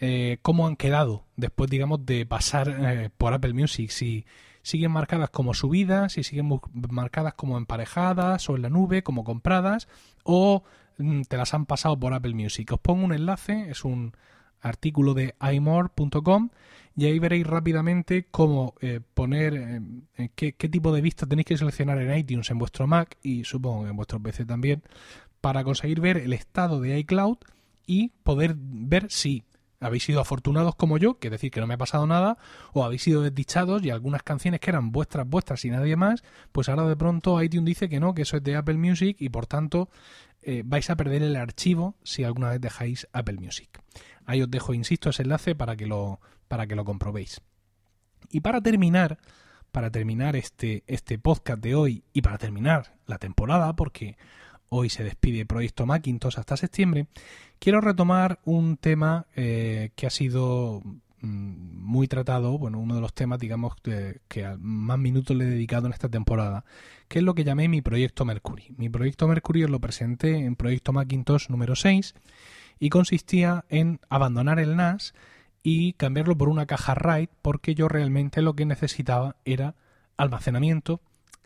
[0.00, 3.90] eh, cómo han quedado después, digamos, de pasar eh, por Apple Music.
[3.90, 4.24] Si
[4.62, 9.88] siguen marcadas como subidas, si siguen marcadas como emparejadas o en la nube, como compradas,
[10.24, 10.64] o
[10.96, 12.72] mm, te las han pasado por Apple Music.
[12.72, 14.16] Os pongo un enlace, es un
[14.60, 16.50] artículo de imore.com
[16.96, 19.82] y ahí veréis rápidamente cómo eh, poner
[20.16, 23.84] eh, qué, tipo de vista tenéis que seleccionar en iTunes en vuestro Mac y supongo
[23.84, 24.82] que en vuestro PC también
[25.40, 27.38] para conseguir ver el estado de iCloud
[27.86, 29.44] y poder ver si
[29.80, 32.38] habéis sido afortunados como yo, que decir que no me ha pasado nada,
[32.72, 36.68] o habéis sido desdichados y algunas canciones que eran vuestras, vuestras y nadie más, pues
[36.68, 39.46] ahora de pronto iTunes dice que no, que eso es de Apple Music y por
[39.46, 39.90] tanto
[40.42, 43.68] eh, vais a perder el archivo si alguna vez dejáis Apple Music.
[44.26, 47.40] Ahí os dejo, insisto, ese enlace para que lo, para que lo comprobéis.
[48.30, 49.18] Y para terminar,
[49.72, 54.16] para terminar este, este podcast de hoy y para terminar la temporada, porque
[54.68, 57.06] hoy se despide Proyecto Macintosh hasta septiembre,
[57.58, 60.82] quiero retomar un tema eh, que ha sido
[61.20, 63.74] mm, muy tratado, bueno, uno de los temas, digamos,
[64.28, 66.64] que más minutos le he dedicado en esta temporada,
[67.06, 68.74] que es lo que llamé mi proyecto Mercury.
[68.76, 72.14] Mi proyecto Mercury os lo presenté en Proyecto Macintosh número 6
[72.78, 75.14] y consistía en abandonar el NAS
[75.62, 79.74] y cambiarlo por una caja RAID porque yo realmente lo que necesitaba era
[80.16, 81.00] almacenamiento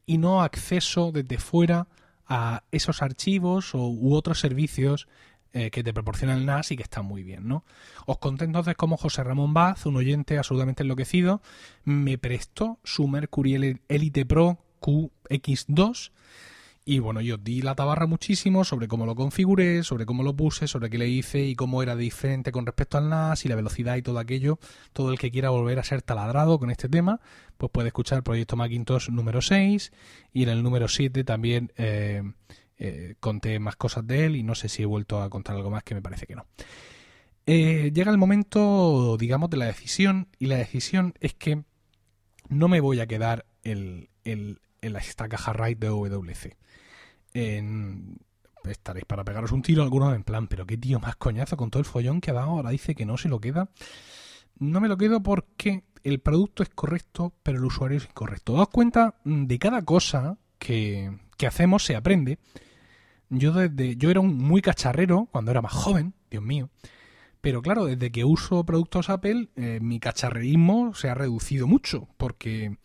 [0.06, 1.86] y no acceso desde fuera
[2.26, 5.08] a esos archivos u otros servicios
[5.52, 7.64] eh, que te proporciona el NAS y que están muy bien, ¿no?
[8.06, 11.42] Os conté entonces cómo José Ramón Baz, un oyente absolutamente enloquecido,
[11.82, 16.12] me prestó su Mercury Elite Pro QX2
[16.90, 20.66] y bueno, yo di la tabarra muchísimo sobre cómo lo configuré, sobre cómo lo puse,
[20.66, 23.94] sobre qué le hice y cómo era diferente con respecto al NAS y la velocidad
[23.94, 24.58] y todo aquello.
[24.92, 27.20] Todo el que quiera volver a ser taladrado con este tema,
[27.58, 29.92] pues puede escuchar el proyecto Macintosh número 6
[30.32, 32.24] y en el número 7 también eh,
[32.76, 35.70] eh, conté más cosas de él y no sé si he vuelto a contar algo
[35.70, 36.46] más que me parece que no.
[37.46, 41.62] Eh, llega el momento, digamos, de la decisión y la decisión es que
[42.48, 44.08] no me voy a quedar en
[44.82, 46.56] esta caja RAID de WC
[47.34, 48.18] en,
[48.64, 51.80] estaréis para pegaros un tiro alguno en plan, pero qué tío más coñazo con todo
[51.80, 53.70] el follón que ha dado, ahora dice que no se lo queda.
[54.58, 58.54] No me lo quedo porque el producto es correcto, pero el usuario es incorrecto.
[58.54, 62.38] Daos cuenta mm, de cada cosa que, que hacemos se aprende.
[63.28, 66.68] Yo desde yo era un muy cacharrero cuando era más joven, Dios mío.
[67.40, 72.76] Pero claro, desde que uso productos Apple, eh, mi cacharreísmo se ha reducido mucho, porque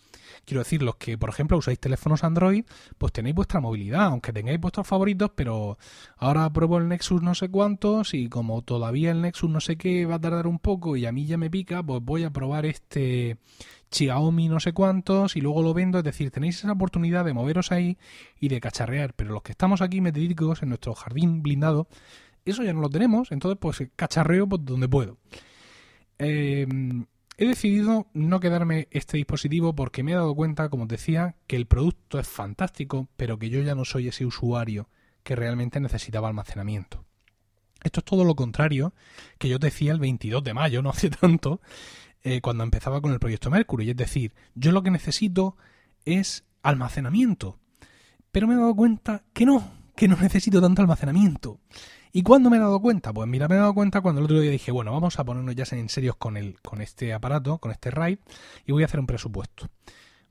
[0.46, 2.66] Quiero decir, los que, por ejemplo, usáis teléfonos Android,
[2.98, 5.78] pues tenéis vuestra movilidad, aunque tengáis vuestros favoritos, pero
[6.18, 10.06] ahora pruebo el Nexus no sé cuántos y como todavía el Nexus no sé qué
[10.06, 12.66] va a tardar un poco y a mí ya me pica, pues voy a probar
[12.66, 13.38] este
[13.92, 15.98] Xiaomi no sé cuántos y luego lo vendo.
[16.00, 17.98] Es decir, tenéis esa oportunidad de moveros ahí
[18.40, 21.88] y de cacharrear, pero los que estamos aquí metidos en nuestro jardín blindado,
[22.46, 25.18] eso ya no lo tenemos, entonces pues cacharreo pues, donde puedo.
[26.20, 26.68] Eh,
[27.38, 31.58] He decidido no quedarme este dispositivo porque me he dado cuenta, como os decía, que
[31.58, 34.88] el producto es fantástico, pero que yo ya no soy ese usuario
[35.24, 37.04] que realmente necesitaba almacenamiento.
[37.84, 38.94] Esto es todo lo contrario
[39.38, 41.60] que yo decía el 22 de mayo, no hace tanto,
[42.24, 43.90] eh, cuando empezaba con el proyecto Mercury.
[43.90, 45.58] Es decir, yo lo que necesito
[46.06, 47.60] es almacenamiento.
[48.32, 51.60] Pero me he dado cuenta que no, que no necesito tanto almacenamiento.
[52.16, 53.12] ¿Y cuándo me he dado cuenta?
[53.12, 55.54] Pues mira, me he dado cuenta cuando el otro día dije, bueno, vamos a ponernos
[55.54, 58.20] ya en serios con, el, con este aparato, con este RAID,
[58.66, 59.68] y voy a hacer un presupuesto.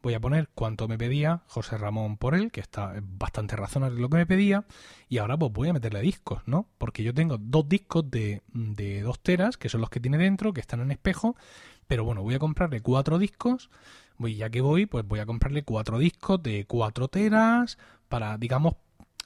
[0.02, 4.08] Voy a poner cuánto me pedía José Ramón por él, que está bastante razonable lo
[4.08, 4.64] que me pedía,
[5.10, 6.68] y ahora pues voy a meterle discos, ¿no?
[6.78, 10.54] Porque yo tengo dos discos de, de dos teras, que son los que tiene dentro,
[10.54, 11.36] que están en espejo,
[11.86, 13.68] pero bueno, voy a comprarle cuatro discos,
[14.16, 17.76] voy, ya que voy, pues voy a comprarle cuatro discos de cuatro teras,
[18.08, 18.76] para, digamos,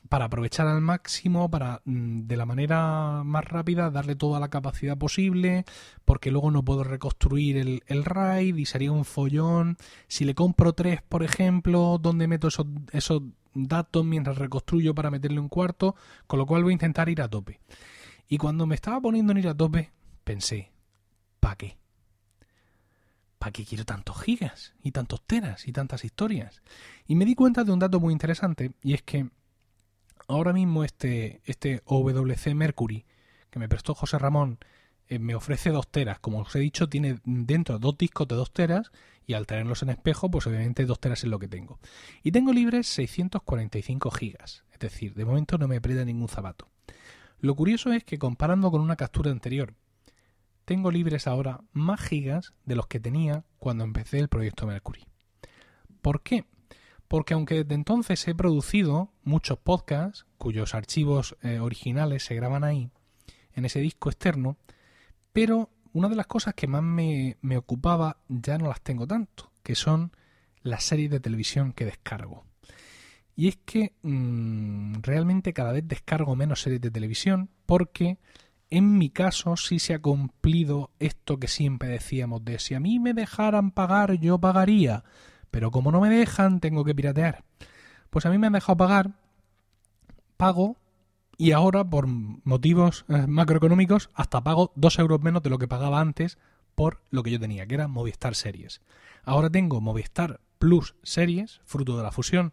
[0.08, 4.96] para aprovechar al máximo, para mm, de la manera más rápida darle toda la capacidad
[4.96, 5.64] posible,
[6.04, 9.76] porque luego no puedo reconstruir el, RAID y sería un follón.
[10.08, 13.22] Si le compro tres, por ejemplo, ¿dónde meto esos, esos
[13.54, 15.94] datos mientras reconstruyo para meterle un cuarto?
[16.26, 17.60] Con lo cual voy a intentar ir a tope.
[18.28, 19.92] Y cuando me estaba poniendo en ir a tope,
[20.24, 20.70] pensé,
[21.40, 21.78] ¿para qué?
[23.38, 26.62] ¿Para qué quiero tantos gigas y tantos teras y tantas historias?
[27.06, 29.30] Y me di cuenta de un dato muy interesante y es que
[30.28, 33.04] ahora mismo este, este OWC Mercury
[33.50, 34.58] que me prestó José Ramón
[35.08, 36.20] eh, me ofrece dos teras.
[36.20, 38.92] Como os he dicho, tiene dentro dos discos de dos teras
[39.26, 41.80] y al tenerlos en espejo, pues obviamente dos teras es lo que tengo.
[42.22, 44.64] Y tengo libres 645 gigas.
[44.70, 46.68] Es decir, de momento no me aprieta ningún zapato.
[47.40, 49.74] Lo curioso es que comparando con una captura anterior,
[50.66, 55.06] tengo libres ahora más gigas de los que tenía cuando empecé el proyecto Mercury.
[56.02, 56.44] ¿Por qué?
[57.08, 62.90] Porque aunque desde entonces he producido muchos podcasts cuyos archivos eh, originales se graban ahí,
[63.54, 64.56] en ese disco externo,
[65.32, 69.74] pero una de las cosas que más me, ocupaba ya no las tengo tanto, que
[69.74, 70.12] son
[70.62, 72.44] las series de televisión que descargo.
[73.34, 78.18] Y es que mm, realmente cada vez descargo menos series de televisión porque
[78.70, 82.98] en mi caso sí se ha cumplido esto que siempre decíamos de si a mí
[82.98, 85.04] me dejaran pagar yo pagaría.
[85.50, 87.44] Pero como no me dejan, tengo que piratear.
[88.10, 89.12] Pues a mí me han dejado pagar,
[90.36, 90.76] pago
[91.40, 96.00] y ahora, por motivos eh, macroeconómicos, hasta pago dos euros menos de lo que pagaba
[96.00, 96.36] antes
[96.74, 98.80] por lo que yo tenía, que era Movistar Series.
[99.24, 102.52] Ahora tengo Movistar Plus Series, fruto de la fusión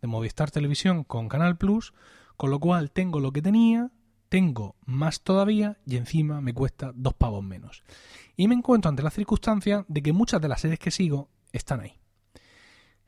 [0.00, 1.94] de Movistar Televisión con Canal Plus,
[2.36, 3.92] con lo cual tengo lo que tenía,
[4.28, 7.84] tengo más todavía y encima me cuesta dos pavos menos.
[8.36, 11.80] Y me encuentro ante la circunstancia de que muchas de las series que sigo están
[11.80, 12.03] ahí.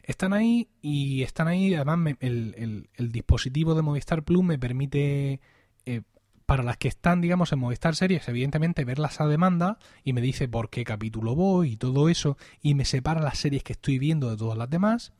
[0.06, 5.40] Están ahí y están ahí, además el, dispositivo de Movistar Plus me permite,
[5.84, 6.02] eh,
[6.46, 10.46] para las que están, digamos, en Movistar Series, evidentemente verlas a demanda y me dice
[10.46, 14.30] por qué capítulo voy y todo eso y me separa las series que estoy viendo
[14.30, 15.12] de todas las demás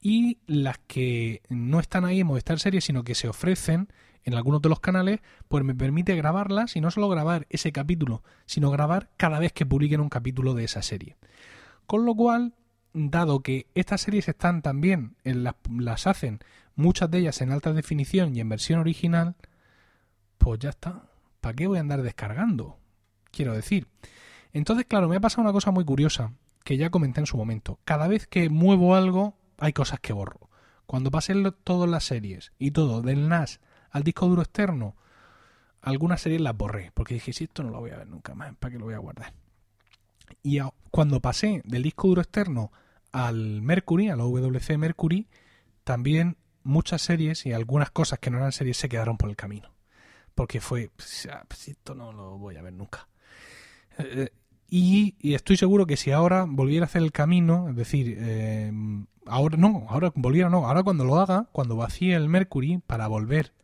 [0.00, 3.88] y las que no están ahí en Movistar Series, sino que se ofrecen
[4.24, 8.22] en algunos de los canales, pues me permite grabarlas y no solo grabar ese capítulo,
[8.44, 11.16] sino grabar cada vez que publiquen un capítulo de esa serie.
[11.86, 12.52] Con lo cual,
[12.92, 16.40] dado que estas series están también, en las, las hacen
[16.74, 19.34] muchas de ellas en alta definición y en versión original,
[20.38, 21.02] pues ya está.
[21.40, 22.78] ¿Para qué voy a andar descargando?
[23.30, 23.88] Quiero decir.
[24.52, 26.32] Entonces, claro, me ha pasado una cosa muy curiosa,
[26.64, 27.78] que ya comenté en su momento.
[27.84, 30.48] Cada vez que muevo algo, hay cosas que borro.
[30.86, 34.96] Cuando pasé todas las series y todo del NAS al disco duro externo,
[35.80, 38.54] algunas series las borré, porque dije, si esto no lo voy a ver nunca más,
[38.56, 39.32] ¿para qué lo voy a guardar?
[40.42, 40.58] Y
[40.90, 42.72] cuando pasé del disco duro externo
[43.12, 45.28] al Mercury, al WC Mercury,
[45.84, 49.72] también muchas series y algunas cosas que no eran series se quedaron por el camino.
[50.34, 53.08] Porque fue, pues, pues esto no lo voy a ver nunca.
[53.98, 54.28] Eh,
[54.70, 58.70] y, estoy seguro que si ahora volviera a hacer el camino, es decir, eh,
[59.26, 63.54] ahora no, ahora volviera no, ahora cuando lo haga, cuando vacíe el Mercury para volver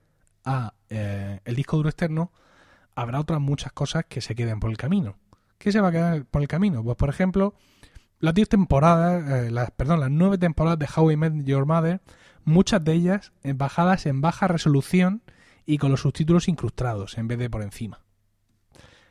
[0.45, 2.33] a eh, el disco duro externo,
[2.95, 5.17] habrá otras muchas cosas que se queden por el camino.
[5.65, 6.85] ¿Qué se va a quedar por el camino?
[6.85, 7.55] Pues por ejemplo,
[8.21, 12.03] las 10 temporadas, eh, las, perdón, las 9 temporadas de How I Met Your Mother,
[12.45, 15.23] muchas de ellas bajadas en baja resolución
[15.65, 18.05] y con los subtítulos incrustados en vez de por encima.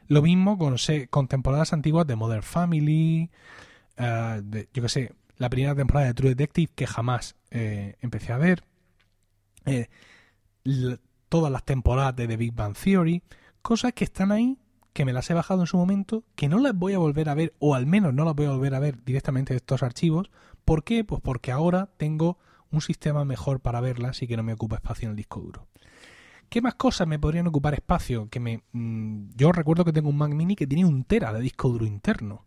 [0.06, 0.76] Lo mismo con,
[1.10, 3.32] con temporadas antiguas de Modern Family,
[3.98, 8.64] eh, yo que sé, la primera temporada de True Detective que jamás empecé a ver
[11.30, 13.24] todas las temporadas de The Big Bang Theory,
[13.64, 14.60] cosas que están ahí,
[14.94, 17.34] que me las he bajado en su momento, que no las voy a volver a
[17.34, 20.30] ver, o al menos no las voy a volver a ver directamente de estos archivos.
[20.64, 21.04] ¿Por qué?
[21.04, 22.38] Pues porque ahora tengo
[22.72, 25.68] un sistema mejor para verlas y que no me ocupa espacio en el disco duro.
[26.50, 28.30] ¿Qué más cosas me podrían ocupar espacio?
[28.30, 31.42] Que me, mm, yo recuerdo que tengo un Mac Mini que tiene un tera de
[31.42, 32.46] disco duro interno.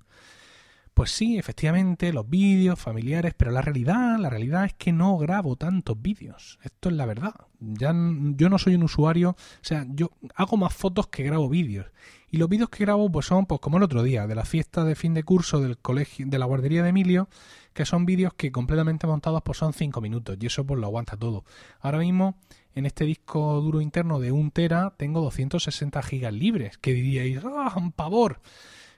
[0.94, 5.56] Pues sí, efectivamente, los vídeos familiares, pero la realidad, la realidad es que no grabo
[5.56, 6.58] tantos vídeos.
[6.62, 7.34] Esto es la verdad.
[7.58, 11.86] Ya yo no soy un usuario, o sea, yo hago más fotos que grabo vídeos.
[12.30, 14.84] Y los vídeos que grabo pues son pues como el otro día, de la fiesta
[14.84, 17.28] de fin de curso del colegio de la guardería de Emilio,
[17.72, 21.16] que son vídeos que completamente montados pues son 5 minutos y eso pues lo aguanta
[21.16, 21.44] todo.
[21.80, 22.36] Ahora mismo
[22.74, 27.74] en este disco duro interno de 1 tera tengo 260 gigas libres, que diríais, ¡ah,
[27.76, 28.40] un pavor!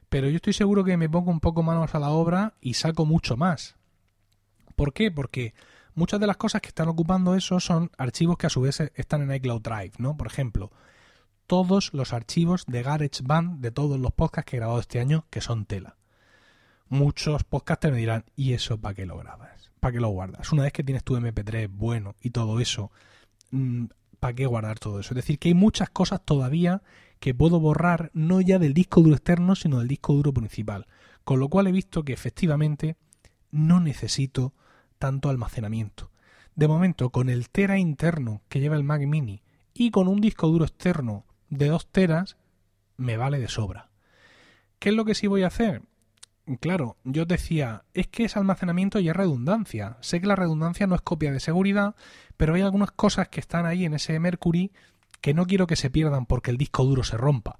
[0.08, 3.04] pero yo estoy seguro que me pongo un poco manos a la obra y saco
[3.04, 3.76] mucho más.
[4.76, 5.10] ¿Por qué?
[5.10, 5.54] Porque
[5.94, 9.22] muchas de las cosas que están ocupando eso son archivos que a su vez están
[9.22, 10.16] en iCloud Drive, ¿no?
[10.16, 10.70] Por ejemplo,
[11.48, 15.40] todos los archivos de GarageBand de todos los podcasts que he grabado este año, que
[15.40, 15.96] son tela.
[16.90, 19.70] Muchos podcasters me dirán, ¿y eso para qué lo grabas?
[19.80, 20.52] ¿Para qué lo guardas?
[20.52, 22.92] Una vez que tienes tu MP3 bueno y todo eso,
[23.50, 23.86] mm,
[24.20, 25.14] ¿para qué guardar todo eso?
[25.14, 26.82] Es decir, que hay muchas cosas todavía
[27.18, 30.86] que puedo borrar no ya del disco duro externo, sino del disco duro principal.
[31.24, 32.96] Con lo cual he visto que efectivamente
[33.50, 34.52] no necesito
[34.98, 36.10] tanto almacenamiento.
[36.54, 40.48] De momento, con el tera interno que lleva el Mac mini y con un disco
[40.48, 42.36] duro externo de 2 teras,
[42.96, 43.88] me vale de sobra.
[44.78, 45.82] ¿Qué es lo que sí voy a hacer?
[46.60, 49.98] Claro, yo decía, es que es almacenamiento y es redundancia.
[50.00, 51.94] Sé que la redundancia no es copia de seguridad,
[52.36, 54.72] pero hay algunas cosas que están ahí en ese Mercury
[55.20, 57.58] que no quiero que se pierdan porque el disco duro se rompa.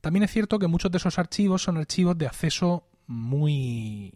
[0.00, 4.12] También es cierto que muchos de esos archivos son archivos de acceso muy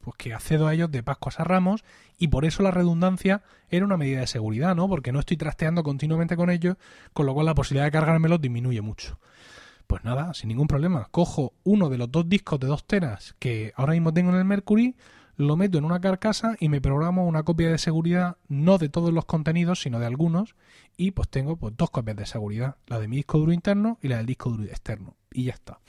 [0.00, 1.84] pues que accedo a ellos de Pascuas a Ramos
[2.18, 4.88] y por eso la redundancia era una medida de seguridad, ¿no?
[4.88, 6.76] Porque no estoy trasteando continuamente con ellos,
[7.12, 9.18] con lo cual la posibilidad de cargármelos disminuye mucho.
[9.86, 11.08] Pues nada, sin ningún problema.
[11.10, 14.44] Cojo uno de los dos discos de dos teras que ahora mismo tengo en el
[14.44, 14.96] Mercury,
[15.36, 19.12] lo meto en una carcasa y me programo una copia de seguridad, no de todos
[19.12, 20.54] los contenidos, sino de algunos,
[20.96, 24.08] y pues tengo pues, dos copias de seguridad, la de mi disco duro interno y
[24.08, 25.80] la del disco duro externo, y ya está.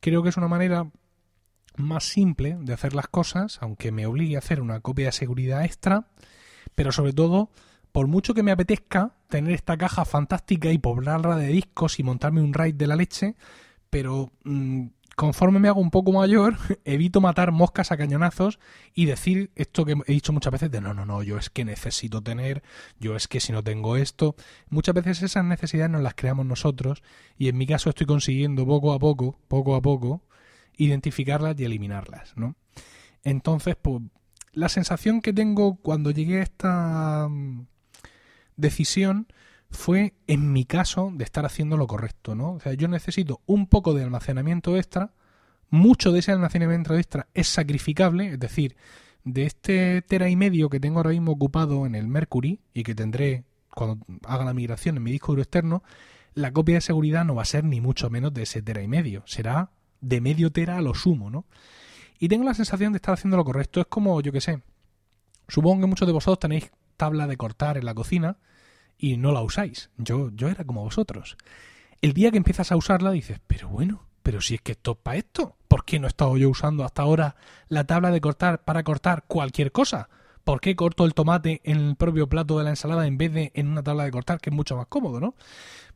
[0.00, 0.90] Creo que es una manera
[1.78, 5.64] más simple de hacer las cosas, aunque me obligue a hacer una copia de seguridad
[5.64, 6.08] extra,
[6.74, 7.50] pero sobre todo,
[7.92, 12.42] por mucho que me apetezca tener esta caja fantástica y poblarla de discos y montarme
[12.42, 13.36] un RAID de la leche,
[13.90, 18.60] pero mm, conforme me hago un poco mayor, evito matar moscas a cañonazos
[18.94, 21.64] y decir esto que he dicho muchas veces de no, no, no, yo es que
[21.64, 22.62] necesito tener,
[23.00, 24.36] yo es que si no tengo esto.
[24.68, 27.02] Muchas veces esas necesidades nos las creamos nosotros
[27.38, 30.22] y en mi caso estoy consiguiendo poco a poco, poco a poco,
[30.76, 32.56] identificarlas y eliminarlas, ¿no?
[33.24, 34.02] Entonces, pues,
[34.52, 37.66] la sensación que tengo cuando llegué a esta mm,
[38.56, 39.26] decisión
[39.70, 42.52] fue, en mi caso, de estar haciendo lo correcto, ¿no?
[42.52, 45.12] O sea, yo necesito un poco de almacenamiento extra,
[45.68, 48.76] mucho de ese almacenamiento extra es sacrificable, es decir,
[49.24, 52.94] de este tera y medio que tengo ahora mismo ocupado en el Mercury y que
[52.94, 55.82] tendré cuando haga la migración en mi disco duro externo,
[56.34, 58.88] la copia de seguridad no va a ser ni mucho menos de ese tera y
[58.88, 59.70] medio, será
[60.00, 61.44] de medio tera a lo sumo, ¿no?
[62.18, 63.80] Y tengo la sensación de estar haciendo lo correcto.
[63.80, 64.62] Es como, yo que sé,
[65.48, 68.38] supongo que muchos de vosotros tenéis tabla de cortar en la cocina
[68.98, 69.90] y no la usáis.
[69.98, 71.36] Yo, yo era como vosotros.
[72.00, 74.98] El día que empiezas a usarla dices, pero bueno, pero si es que esto es
[74.98, 77.36] para esto, ¿por qué no he estado yo usando hasta ahora
[77.68, 80.08] la tabla de cortar para cortar cualquier cosa?
[80.44, 83.50] ¿Por qué corto el tomate en el propio plato de la ensalada en vez de
[83.54, 85.34] en una tabla de cortar que es mucho más cómodo, ¿no?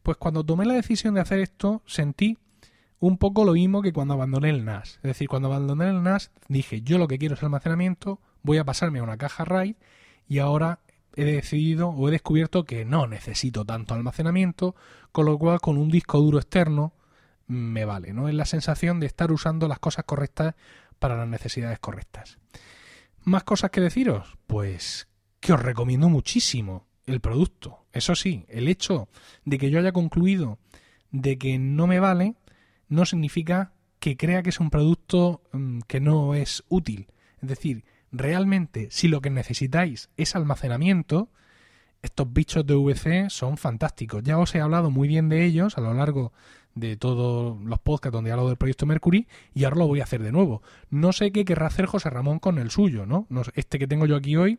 [0.03, 2.37] Pues cuando tomé la decisión de hacer esto, sentí
[3.01, 4.97] un poco lo mismo que cuando abandoné el NAS.
[4.97, 8.65] Es decir, cuando abandoné el NAS dije, yo lo que quiero es almacenamiento, voy a
[8.65, 9.77] pasarme a una caja RAID
[10.29, 10.81] y ahora
[11.17, 14.77] he decidido o he descubierto que no necesito tanto almacenamiento,
[15.13, 16.93] con lo cual con un disco duro externo
[17.47, 18.29] me vale, ¿no?
[18.29, 20.55] Es la sensación de estar usando las cosas correctas
[20.99, 22.39] para las necesidades correctas.
[23.25, 24.39] ¿Más cosas que deciros?
[24.47, 25.09] Pues
[25.41, 27.87] que os recomiendo muchísimo el producto.
[27.93, 29.09] Eso sí, el hecho
[29.45, 30.59] de que yo haya concluido
[31.11, 32.37] de que no me vale
[32.91, 37.07] no significa que crea que es un producto mm, que no es útil.
[37.41, 41.31] Es decir, realmente si lo que necesitáis es almacenamiento,
[42.03, 44.23] estos bichos de VC son fantásticos.
[44.23, 46.33] Ya os he hablado muy bien de ellos a lo largo
[46.75, 50.05] de todos los podcasts donde he hablado del proyecto Mercury y ahora lo voy a
[50.05, 50.63] hacer de nuevo.
[50.89, 53.27] No sé qué querrá hacer José Ramón con el suyo, ¿no?
[53.55, 54.59] Este que tengo yo aquí hoy,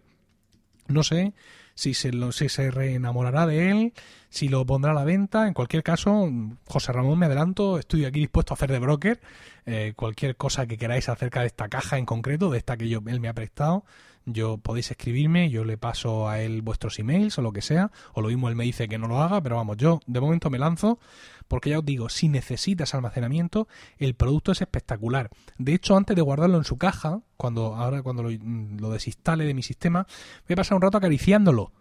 [0.87, 1.33] no sé
[1.75, 3.93] si se, lo, si se reenamorará de él,
[4.29, 5.47] si lo pondrá a la venta.
[5.47, 6.29] En cualquier caso,
[6.65, 9.19] José Ramón, me adelanto, estoy aquí dispuesto a hacer de broker.
[9.65, 12.99] Eh, cualquier cosa que queráis acerca de esta caja en concreto, de esta que yo,
[13.07, 13.85] él me ha prestado,
[14.25, 18.21] yo podéis escribirme, yo le paso a él vuestros emails o lo que sea, o
[18.21, 20.59] lo mismo él me dice que no lo haga, pero vamos, yo de momento me
[20.59, 20.99] lanzo,
[21.47, 23.67] porque ya os digo, si necesitas almacenamiento,
[23.97, 25.29] el producto es espectacular.
[25.57, 29.63] De hecho, antes de guardarlo en su caja, cuando ahora cuando lo, desinstale de mi
[29.63, 30.05] sistema,
[30.47, 31.71] voy a pasar un rato acariciándolo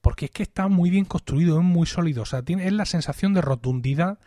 [0.00, 2.86] porque es que está muy bien construido, es muy sólido, o sea, tiene, es la
[2.86, 4.18] sensación de rotundidad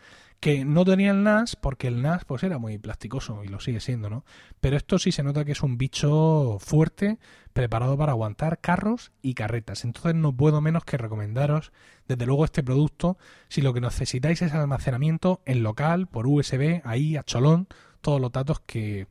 [0.44, 3.80] que no tenía el NAS porque el NAS pues era muy plasticoso y lo sigue
[3.80, 4.26] siendo, ¿no?
[4.60, 7.18] Pero esto sí se nota que es un bicho fuerte,
[7.54, 9.84] preparado para aguantar carros y carretas.
[9.84, 11.72] Entonces no puedo menos que recomendaros
[12.06, 13.16] desde luego este producto
[13.48, 17.66] si lo que necesitáis es almacenamiento en local, por USB, ahí a cholón,
[18.02, 19.06] todos los datos que,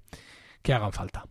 [0.61, 1.25] que hagan falta.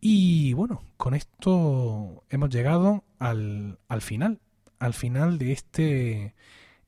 [0.00, 4.40] Y bueno, con esto hemos llegado al, al final,
[4.80, 6.34] al final de este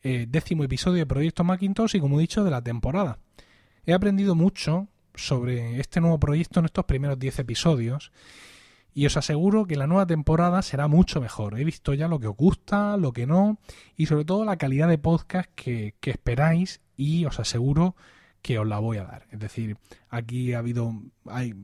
[0.03, 3.19] eh, décimo episodio de Proyecto Macintosh y como he dicho de la temporada.
[3.85, 8.13] He aprendido mucho sobre este nuevo proyecto en estos primeros 10 episodios
[8.95, 11.59] y os aseguro que la nueva temporada será mucho mejor.
[11.59, 13.59] He visto ya lo que os gusta, lo que no
[13.97, 17.97] y sobre todo la calidad de podcast que, esperáis y os aseguro
[18.59, 19.27] os la voy a dar.
[19.31, 19.77] Es decir,
[20.11, 20.95] aquí ha habido,
[21.27, 21.55] hay,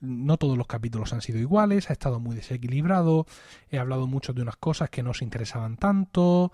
[0.00, 3.26] no todos los capítulos han sido iguales, ha estado muy desequilibrado,
[3.70, 6.52] he hablado mucho de unas cosas que no os interesaban tanto,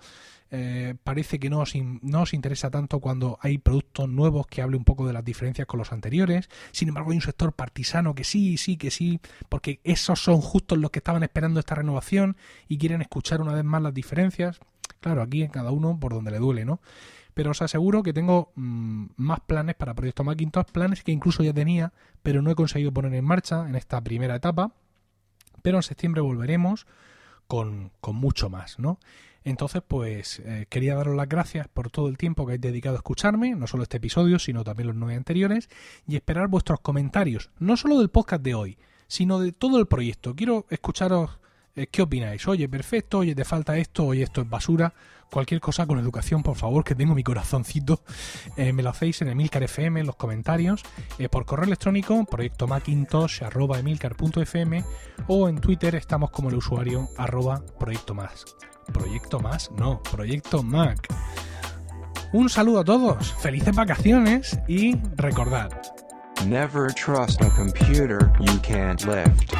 [0.51, 4.77] eh, parece que no os, no os interesa tanto cuando hay productos nuevos que hable
[4.77, 8.23] un poco de las diferencias con los anteriores, sin embargo hay un sector partisano que
[8.23, 9.19] sí, sí, que sí,
[9.49, 12.37] porque esos son justos los que estaban esperando esta renovación
[12.67, 14.59] y quieren escuchar una vez más las diferencias.
[15.01, 16.81] Claro, aquí en cada uno por donde le duele, ¿no?
[17.39, 21.53] Pero os aseguro que tengo mm, más planes para Proyecto Macintosh, planes que incluso ya
[21.53, 24.73] tenía, pero no he conseguido poner en marcha en esta primera etapa,
[25.61, 26.85] pero en septiembre volveremos
[27.47, 28.99] con, mucho más, ¿no?
[29.45, 32.99] Entonces, pues eh, quería daros las gracias por todo el tiempo que habéis dedicado a
[32.99, 35.69] escucharme, no solo este episodio, sino también los nueve anteriores,
[36.09, 38.77] y esperar vuestros comentarios, no solo del podcast de hoy,
[39.07, 40.35] sino de todo el proyecto.
[40.35, 41.39] Quiero escucharos
[41.77, 42.45] eh, qué opináis.
[42.49, 44.93] Oye, perfecto, oye, te falta esto, oye, esto es basura
[45.31, 48.01] cualquier cosa con educación, por favor, que tengo mi corazoncito,
[48.57, 50.83] eh, me lo hacéis en Emilcar FM, en los comentarios,
[51.17, 54.83] eh, por correo electrónico, proyecto macintosh.emilcar.fm
[55.27, 58.45] o en Twitter estamos como el usuario arroba proyecto más.
[58.91, 59.71] ¿Proyecto más?
[59.71, 61.07] No, proyecto Mac.
[62.31, 65.69] Un saludo a todos, felices vacaciones y recordad.
[66.45, 69.53] Never trust a computer you can't lift.